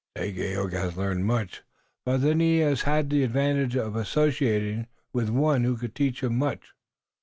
"Dagaeoga 0.15 0.71
has 0.79 0.97
learned 0.97 1.25
much. 1.25 1.61
But 2.07 2.21
then 2.23 2.39
he 2.39 2.57
has 2.61 2.81
had 2.81 3.11
the 3.11 3.21
advantage 3.21 3.75
of 3.75 3.95
associating 3.95 4.87
with 5.13 5.29
one 5.29 5.63
who 5.63 5.77
could 5.77 5.93
teach 5.93 6.23
him 6.23 6.39
much." 6.39 6.71